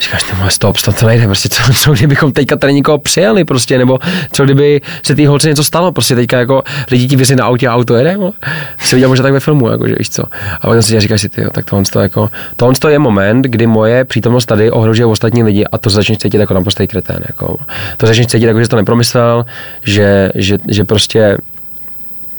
[0.00, 3.44] Říkáš, ty moje stop, stop, to nejde, prostě co, co, kdybychom teďka tady někoho přijeli
[3.44, 3.98] prostě, nebo
[4.32, 7.68] co kdyby se té holce něco stalo, prostě teďka jako lidi ti vysí na autě
[7.68, 8.32] a auto jede, jo.
[8.78, 10.22] Si viděl možná tak ve filmu, jako, že víš co.
[10.60, 13.42] A pak si říkáš si, ty, jo, tak tohle to jako, tohle to je moment,
[13.42, 17.56] kdy moje přítomnost tady ohrožuje ostatní lidi a to začneš cítit jako naprostý kretén, jako.
[17.96, 19.44] To začneš cítit jako, že to nepromyslel,
[19.84, 21.38] že, že, že prostě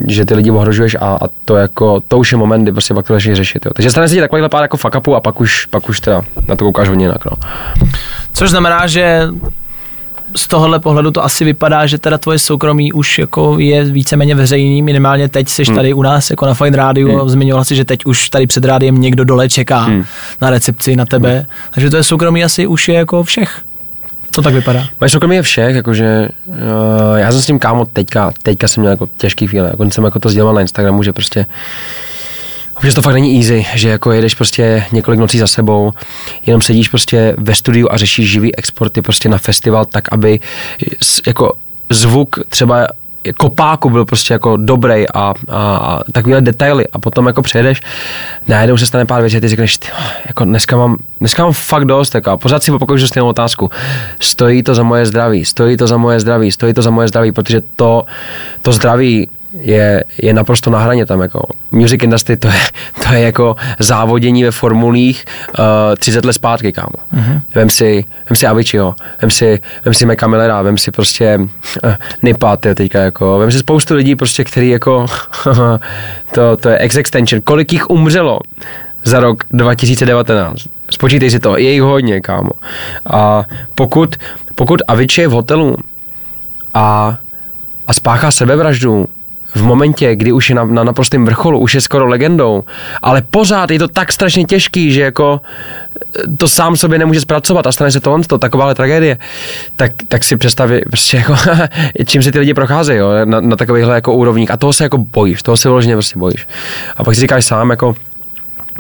[0.08, 3.08] že ty lidi ohrožuješ a, a to jako, to už je moment, kdy prostě pak
[3.08, 3.66] to začneš řešit.
[3.66, 3.72] Jo.
[3.76, 6.22] Takže stane se ti takovýhle pár jako fuck upu a pak už, pak už teda
[6.48, 7.26] na to koukáš hodně jinak.
[7.26, 7.32] No.
[8.34, 9.28] Což znamená, že
[10.36, 14.82] z tohohle pohledu to asi vypadá, že teda tvoje soukromí už jako je víceméně veřejný,
[14.82, 15.76] minimálně teď jsi hmm.
[15.76, 17.30] tady u nás jako na Fine Radio, hmm.
[17.30, 20.04] zmiňoval si, že teď už tady před rádiem někdo dole čeká hmm.
[20.42, 21.46] na recepci na tebe, hmm.
[21.72, 23.62] takže to je soukromí asi už je jako všech.
[24.36, 24.88] To tak vypadá.
[25.02, 26.56] Máš je všech, jakože uh,
[27.16, 30.20] já jsem s tím kámo teďka, teďka jsem měl jako těžký chvíle, jako jsem jako
[30.20, 31.46] to sdělal na Instagramu, že prostě
[32.84, 35.92] že to fakt není easy, že jako jedeš prostě několik nocí za sebou,
[36.46, 40.40] jenom sedíš prostě ve studiu a řešíš živý exporty prostě na festival tak, aby
[41.28, 41.54] jako
[41.90, 42.88] zvuk třeba
[43.34, 47.82] kopáku byl prostě jako dobrý a, a, a takovýhle detaily a potom jako přejedeš,
[48.48, 49.88] najednou se stane pár věcí a ty řekneš, ty,
[50.26, 53.72] jako dneska mám, dneska mám fakt dost, jako, a pořád si opakuješ stejnou otázku.
[54.20, 57.32] Stojí to za moje zdraví, stojí to za moje zdraví, stojí to za moje zdraví,
[57.32, 58.06] protože to,
[58.62, 59.30] to zdraví
[59.62, 61.22] je, je naprosto na hraně tam.
[61.22, 61.48] Jako.
[61.72, 62.62] Music industry to je,
[63.04, 65.26] to je jako závodění ve formulích
[65.60, 65.66] uh,
[65.98, 66.90] 30 let zpátky, kámo.
[67.14, 67.42] Mm-hmm.
[67.56, 71.94] Vem si, vem si Aviciiho, vem si, vem si Meka Millera, vem si prostě uh,
[72.24, 75.06] Nipa, teďka jako, vem si spoustu lidí prostě, který jako,
[76.34, 78.40] to, to je X-Extension, kolik jich umřelo
[79.04, 80.68] za rok 2019.
[80.92, 82.52] Spočítej si to, je jich hodně, kámo.
[83.10, 83.44] A
[83.76, 84.16] pokud,
[84.56, 85.78] pokud Avicii je v hotelu
[86.74, 87.18] a,
[87.88, 89.08] a spáchá sebevraždu,
[89.56, 92.64] v momentě, kdy už je na, na naprostém vrcholu, už je skoro legendou,
[93.02, 95.42] ale pořád je to tak strašně těžký, že jako
[96.16, 99.18] eh, to sám sobě nemůže zpracovat a stane se to to, takováhle tragédie,
[99.76, 101.36] tak, tak si představí, prostě jako,
[102.06, 104.52] čím si ty lidi procházejí jo, na, na takovýchhle jako úrovních.
[104.52, 106.48] A toho se jako bojíš, toho se vyloženě prostě bojíš.
[106.98, 107.96] A pak si říkáš sám, jako,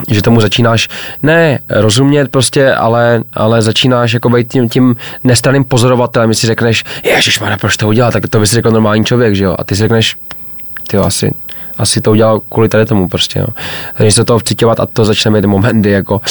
[0.09, 0.87] že tomu začínáš
[1.23, 7.39] ne rozumět prostě, ale, ale začínáš jako být tím, tím nestraným pozorovatelem, si řekneš, ježiš,
[7.61, 9.81] proč to udělat, tak to by si řekl normální člověk, že jo, a ty si
[9.81, 10.15] řekneš,
[10.87, 11.31] ty asi,
[11.77, 13.47] asi to udělal kvůli tady tomu prostě, jo.
[13.97, 16.21] Takže se toho vcitovat a to začne mít momenty jako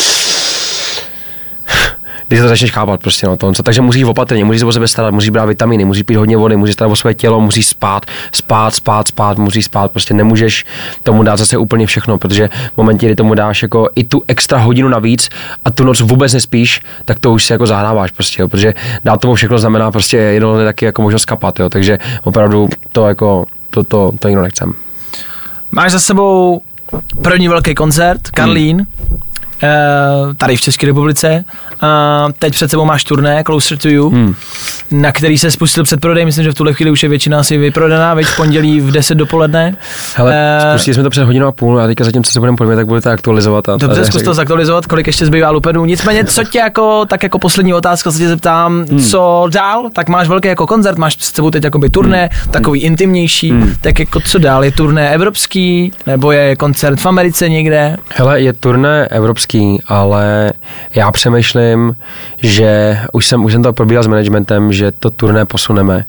[2.29, 5.15] když to začneš chápat prostě, no, to, takže musíš opatrně, musíš se o sebe starat,
[5.15, 8.75] musíš brát vitaminy, musíš pít hodně vody, musíš starat o své tělo, musíš spát, spát,
[8.75, 10.65] spát, spát, musíš spát, prostě nemůžeš
[11.03, 14.59] tomu dát zase úplně všechno, protože v momentě, kdy tomu dáš jako i tu extra
[14.59, 15.29] hodinu navíc
[15.65, 19.21] a tu noc vůbec nespíš, tak to už se jako zahráváš prostě, jo, protože dát
[19.21, 23.85] tomu všechno znamená prostě jenom taky jako možnost kapat, jo, takže opravdu to jako, to,
[23.85, 24.73] to, to nikdo nechcem.
[25.73, 26.63] Máš za sebou
[27.23, 29.19] první velký koncert, Karlín, hmm.
[30.37, 31.45] Tady v České republice.
[31.83, 34.35] Uh, teď před sebou máš turné Closer to You, hmm.
[34.91, 36.25] na který se spustil předprodej.
[36.25, 39.15] Myslím, že v tuhle chvíli už je většina asi vyprodaná, veď v pondělí v 10
[39.15, 39.77] dopoledne.
[40.17, 42.57] Hele, uh, spustili jsme to před hodinou a půl a teďka zatím, co se budeme
[42.57, 43.69] podívat, tak budete aktualizovat.
[43.69, 45.85] A, dobře, zkus to zaktualizovat, kolik ještě zbývá lupenů.
[45.85, 48.99] Nicméně, co tě jako, tak jako poslední otázka se tě zeptám, hmm.
[48.99, 49.91] co dál?
[49.93, 52.53] Tak máš velký jako koncert, máš před sebou teď jakoby turné, hmm.
[52.53, 52.87] takový hmm.
[52.87, 53.75] intimnější, hmm.
[53.81, 54.65] tak jako co dál?
[54.65, 57.97] Je turné evropský, nebo je koncert v Americe někde?
[58.15, 59.54] Hele, je turné evropský,
[59.87, 60.53] ale
[60.95, 61.97] já přemýšlím,
[62.43, 66.05] že už jsem, už jsem to probíhal s managementem, že to turné posuneme,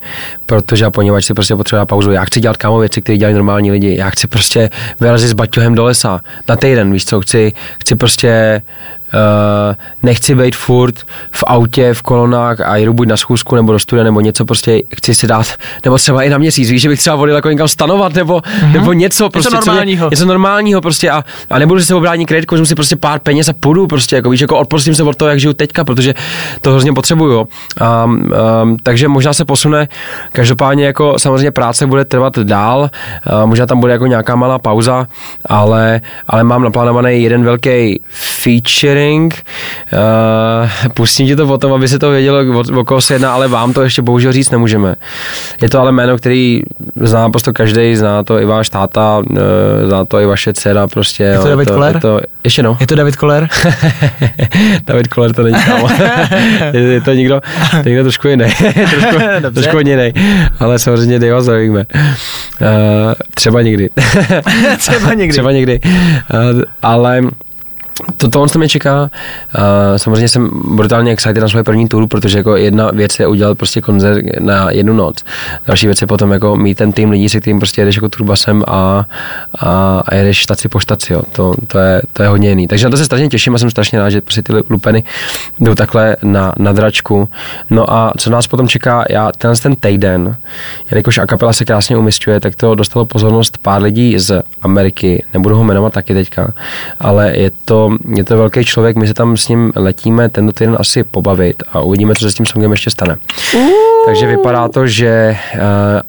[0.46, 2.12] protože a poněvadž si prostě potřeba pauzu.
[2.12, 3.96] Já chci dělat kámo věci, které dělají normální lidi.
[3.96, 8.62] Já chci prostě vyrazit s baťohem do lesa na týden, víš co, chci, chci prostě
[10.02, 10.94] nechci být furt
[11.30, 14.82] v autě, v kolonách a jdu buď na schůzku nebo do studia nebo něco prostě
[14.96, 15.46] chci si dát,
[15.84, 18.72] nebo třeba i na měsíc, víš, že bych třeba volil jako někam stanovat nebo, mm-hmm.
[18.72, 19.56] nebo něco prostě.
[19.56, 20.10] Něco normálního.
[20.10, 23.48] Něco normálního prostě a, a nebudu si se obránit kreditku, vezmu si prostě pár peněz
[23.48, 26.14] a půjdu prostě, jako víš, jako odprostím se od toho, jak žiju teďka, protože
[26.60, 27.48] to hrozně potřebuju.
[28.04, 28.30] Um,
[28.62, 29.88] um, takže možná se posune,
[30.32, 35.06] každopádně jako samozřejmě práce bude trvat dál, uh, možná tam bude jako nějaká malá pauza,
[35.46, 38.00] ale, ale mám naplánovaný jeden velký
[38.42, 39.34] feature featuring.
[39.92, 43.48] Uh, pustím ti to potom, aby se to vědělo, o, o koho se jedná, ale
[43.48, 44.94] vám to ještě bohužel říct nemůžeme.
[45.62, 46.62] Je to ale jméno, který
[47.00, 49.36] zná prostě každý, zná to i váš táta, uh,
[49.88, 51.22] zná to i vaše dcera prostě.
[51.22, 51.94] Je to jo, David Koller?
[51.94, 52.76] Je to, ještě no.
[52.80, 53.48] Je to David Koller?
[54.84, 55.88] David Koller to není kámo.
[56.72, 57.40] je, je, to někdo,
[57.82, 58.44] to někdo trošku jiný.
[58.90, 59.16] trošku,
[59.54, 60.12] trošku jiný.
[60.60, 61.84] Ale samozřejmě Dave zdravíme.
[62.60, 62.66] Uh,
[63.34, 63.90] třeba někdy.
[64.78, 65.32] třeba někdy.
[65.32, 65.80] třeba někdy.
[65.84, 67.22] Uh, ale
[68.16, 69.02] to, to mě čeká.
[69.02, 69.10] Uh,
[69.96, 73.80] samozřejmě jsem brutálně excited na svoje první tour, protože jako jedna věc je udělat prostě
[73.80, 75.24] koncert na jednu noc.
[75.66, 78.64] Další věc je potom jako mít ten tým lidí, se kterým prostě jedeš jako turbasem
[78.66, 79.04] a,
[79.60, 81.12] a, a jedeš štaci po štaci.
[81.12, 81.22] Jo.
[81.32, 82.68] To, to, je, to je hodně jiný.
[82.68, 85.04] Takže na to se strašně těším a jsem strašně rád, že prostě ty lupeny
[85.60, 87.28] jdou takhle na, na dračku.
[87.70, 90.36] No a co nás potom čeká, já tenhle ten týden,
[90.90, 95.64] jelikož akapela se krásně umistuje, tak to dostalo pozornost pár lidí z Ameriky, nebudu ho
[95.64, 96.52] jmenovat taky teďka,
[97.00, 100.76] ale je to je to velký člověk, my se tam s ním letíme tento týden
[100.80, 103.16] asi pobavit a uvidíme, co se s tím songem ještě stane.
[103.54, 103.60] Uh.
[104.06, 105.60] Takže vypadá to, že uh,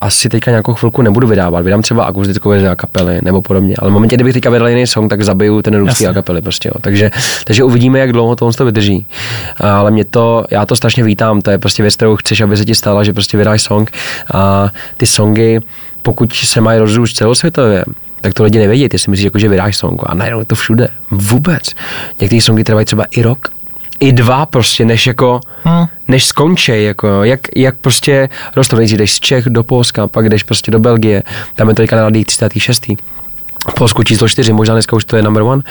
[0.01, 1.63] asi teďka nějakou chvilku nebudu vydávat.
[1.63, 3.75] Vydám třeba akustickou verzi a kapely nebo podobně.
[3.79, 6.69] Ale v momentě, kdybych teďka vydal jiný song, tak zabiju ten ruský a kapely prostě.
[6.69, 6.81] Jo.
[6.81, 7.11] Takže,
[7.45, 9.05] takže uvidíme, jak dlouho to on to vydrží.
[9.63, 11.41] Uh, ale mě to, já to strašně vítám.
[11.41, 13.91] To je prostě věc, kterou chceš, aby se ti stala, že prostě vydáš song
[14.33, 15.59] a ty songy
[16.01, 17.83] pokud se mají rozrůst celosvětově,
[18.21, 18.89] tak to lidi nevědí.
[18.89, 20.87] Ty si myslíš, jako, že vydáš song a najednou je to všude.
[21.11, 21.69] Vůbec.
[22.21, 23.51] Některé songy trvají třeba i rok,
[23.99, 25.85] i dva prostě, než jako, hmm.
[26.07, 30.43] než skončí, jako, jak, jak prostě rostou, nejdřív jdeš z Čech do Polska, pak jdeš
[30.43, 31.23] prostě do Belgie,
[31.55, 32.85] tam je to teďka na 36.
[33.75, 35.61] Polsku číslo 4, možná dneska už to je number one.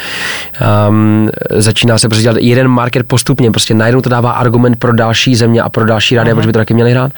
[0.88, 5.36] Um, začíná se prostě dělat jeden market postupně, prostě najednou to dává argument pro další
[5.36, 6.36] země a pro další rádia, uh-huh.
[6.36, 7.12] protože by to taky měli hrát.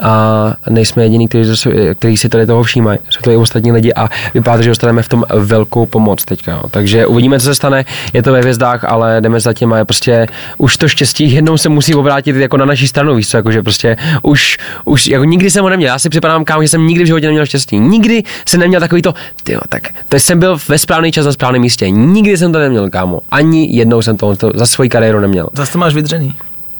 [0.00, 2.98] A nejsme jediní, kteří, kteří si tady toho všímají.
[3.10, 6.52] Jsou to i ostatní lidi a vypadá že dostaneme v tom velkou pomoc teďka.
[6.52, 6.62] Jo.
[6.70, 7.84] Takže uvidíme, co se stane.
[8.12, 10.26] Je to ve hvězdách, ale jdeme za tím a prostě
[10.58, 13.96] už to štěstí jednou se musí obrátit jako na naší stranu, víš co, jakože prostě
[14.22, 15.88] už, už jako nikdy jsem ho neměl.
[15.88, 17.78] Já si připadám, kámo, že jsem nikdy v životě neměl štěstí.
[17.78, 21.62] Nikdy jsem neměl takový to, tyjo, tak to jsem byl ve správný čas na správném
[21.62, 21.90] místě.
[21.90, 23.20] Nikdy jsem to neměl, kámo.
[23.30, 25.48] Ani jednou jsem to, to za svoji kariéru neměl.
[25.52, 26.34] Zase to máš vydřený.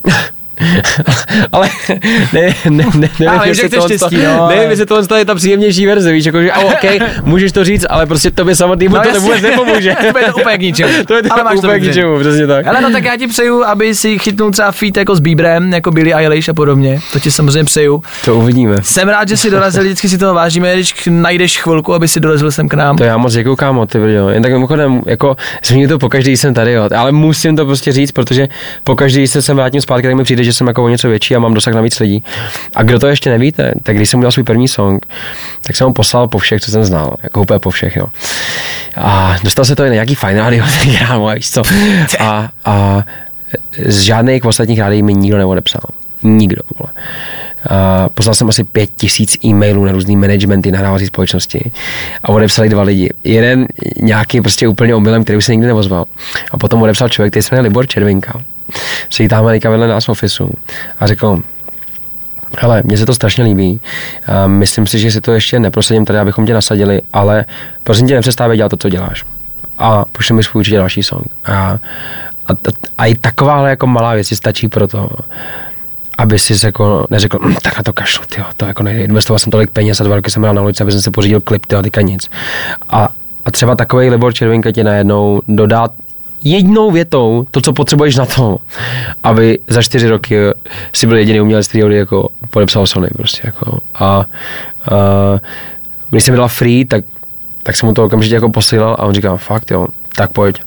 [1.53, 1.69] ale
[2.33, 5.87] ne, ne, ne, nevím, ale jestli to štěstí, no, nevím, jestli tohle je ta příjemnější
[5.87, 9.21] verze, víš, jako, že oh, OK, můžeš to říct, ale prostě tobě samotnému no, to
[9.21, 9.97] vůbec nepomůže.
[10.13, 10.93] to je to úplně k ničemu.
[11.07, 12.67] to je to ale máš úplně to k ničemu, přesně tak.
[12.67, 15.91] Ale no tak já ti přeju, aby si chytnul třeba feat jako s Bieberem, jako
[15.91, 17.01] Billy Eilish a podobně.
[17.13, 18.03] To ti samozřejmě přeju.
[18.25, 18.77] To uvidíme.
[18.83, 22.53] Jsem rád, že si dorazil, vždycky si toho vážíme, když najdeš chvilku, aby si dorazil
[22.53, 22.97] sem k nám.
[22.97, 24.29] To já moc děkuju, kámo, ty jo.
[24.29, 26.89] Jen tak mimochodem, jako zmíním to pokaždý jsem tady, jo.
[26.97, 28.49] ale musím to prostě říct, protože
[28.85, 31.39] pokaždý se sem vrátím zpátky, tak mi přijde, že jsem jako o něco větší a
[31.39, 32.25] mám dosah na víc lidí.
[32.75, 35.07] A kdo to ještě nevíte, tak když jsem udělal svůj první song,
[35.61, 38.07] tak jsem ho poslal po všech, co jsem znal, jako úplně po všech, jo.
[38.97, 41.63] A dostal se to i na nějaký fajn rádio, tak víš co.
[42.19, 43.05] A, a
[43.87, 45.83] z žádných ostatních rádií mi nikdo neodepsal.
[46.23, 46.93] Nikdo, vole.
[47.71, 51.73] A poslal jsem asi pět tisíc e-mailů na různý managementy nahrávací společnosti
[52.25, 53.11] a odepsali dva lidi.
[53.25, 53.67] Jeden
[54.01, 56.05] nějaký prostě úplně omylem, který už se nikdy neozval.
[56.51, 58.41] A potom odepsal člověk, který se jmenuje Libor Červinka.
[59.11, 60.51] Sedí tam vedle nás v ofisu
[61.01, 61.43] a řekl,
[62.59, 63.81] Hele, mně se to strašně líbí.
[64.27, 67.45] A myslím si, že si to ještě neprosadím tady, abychom tě nasadili, ale
[67.83, 69.25] prosím tě, nepřestávej dělat to, co děláš.
[69.79, 71.27] A pošli mi svůj další song.
[71.45, 71.79] A, a,
[72.99, 75.11] a i takováhle jako malá věc stačí pro to,
[76.19, 79.05] aby si jako neřekl, hm, tak na to kašlu, tyjo, to jako nejde.
[79.05, 81.67] Investoval jsem tolik peněz a dva roky jsem na ulici, aby jsem se pořídil klip,
[81.67, 82.31] tyjo, teďka nic.
[82.91, 83.09] A,
[83.45, 85.89] a třeba takový Libor Červinka tě najednou dodá
[86.45, 88.59] jednou větou to, co potřebuješ na to,
[89.23, 90.37] aby za čtyři roky
[90.93, 93.79] si byl jediný umělec, který jako podepsal Sony prostě jako.
[93.95, 94.25] A, a
[96.11, 97.05] když jsem dal free, tak,
[97.63, 100.63] tak jsem mu to okamžitě jako posílal a on říkal, fakt jo, tak pojď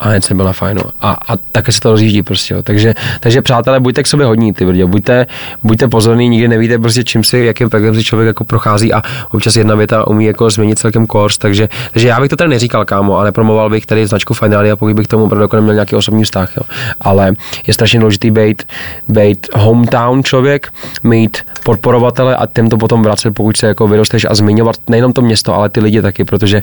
[0.00, 0.82] a hned jsem byl na fajnu.
[1.00, 2.54] A, a také se to rozjíždí prostě.
[2.54, 2.62] Jo.
[2.62, 4.86] Takže, takže přátelé, buďte k sobě hodní, ty brdě.
[4.86, 5.26] Buďte,
[5.62, 9.56] buďte pozorní, nikdy nevíte prostě čím si, jakým peklem si člověk jako prochází a občas
[9.56, 11.38] jedna věta umí jako změnit celkem kurz.
[11.38, 14.76] Takže, takže já bych to tady neříkal, kámo, a nepromoval bych tady značku Finály a
[14.76, 16.56] pokud bych k tomu opravdu jako neměl nějaký osobní vztah.
[16.56, 16.62] Jo.
[17.00, 17.32] Ale
[17.66, 18.62] je strašně důležitý být,
[19.08, 20.68] být hometown člověk,
[21.02, 25.22] mít podporovatele a těm to potom vracet, pokud se jako vyrosteš a zmiňovat nejenom to
[25.22, 26.62] město, ale ty lidi taky, protože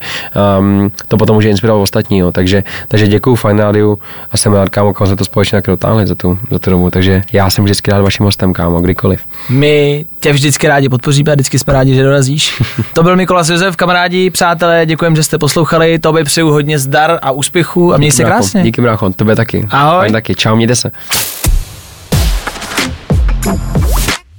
[0.60, 2.17] um, to potom může inspirovat ostatní.
[2.17, 2.32] Jo.
[2.32, 3.98] Takže, takže děkuji Fine Radio
[4.32, 6.90] a jsem rád, kámo, jsme to společně tak dotáhli za tu, za tu dobu.
[6.90, 9.22] Takže já jsem vždycky rád vaším hostem, kámo, kdykoliv.
[9.50, 12.62] My tě vždycky rádi podpoříme a vždycky jsme rádi, že dorazíš.
[12.94, 16.00] to byl Mikolas Josef, kamarádi, přátelé, děkujem, že jste poslouchali.
[16.00, 18.63] To by přeju hodně zdar a úspěchu a měj se krásně.
[18.63, 19.68] Díky, brácho, tobě taky.
[19.72, 20.00] Ahoj.
[20.00, 20.92] Fajn taky, čau, mějte se.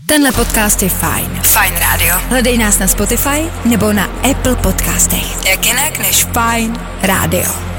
[0.07, 1.27] Tenhle podcast je fajn.
[1.42, 2.14] Fajn Radio.
[2.29, 5.46] Hledej nás na Spotify nebo na Apple podcastech.
[5.46, 7.77] Jak jinak než Fajn Radio.